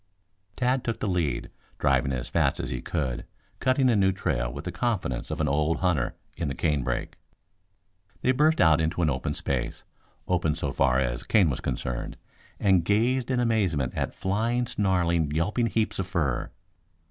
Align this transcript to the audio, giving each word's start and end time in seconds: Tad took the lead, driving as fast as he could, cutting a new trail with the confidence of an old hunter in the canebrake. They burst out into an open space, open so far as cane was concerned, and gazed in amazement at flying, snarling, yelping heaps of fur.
Tad 0.55 0.83
took 0.83 0.99
the 0.99 1.05
lead, 1.07 1.51
driving 1.77 2.11
as 2.11 2.27
fast 2.27 2.59
as 2.59 2.71
he 2.71 2.81
could, 2.81 3.23
cutting 3.59 3.87
a 3.87 3.95
new 3.95 4.11
trail 4.11 4.51
with 4.51 4.65
the 4.65 4.71
confidence 4.71 5.29
of 5.29 5.39
an 5.39 5.47
old 5.47 5.77
hunter 5.77 6.15
in 6.35 6.47
the 6.47 6.55
canebrake. 6.55 7.17
They 8.23 8.31
burst 8.31 8.59
out 8.59 8.81
into 8.81 9.03
an 9.03 9.11
open 9.11 9.35
space, 9.35 9.83
open 10.27 10.55
so 10.55 10.73
far 10.73 10.99
as 10.99 11.21
cane 11.21 11.51
was 11.51 11.59
concerned, 11.61 12.17
and 12.59 12.83
gazed 12.83 13.29
in 13.29 13.39
amazement 13.39 13.93
at 13.95 14.15
flying, 14.15 14.65
snarling, 14.65 15.29
yelping 15.29 15.67
heaps 15.67 15.99
of 15.99 16.07
fur. 16.07 16.49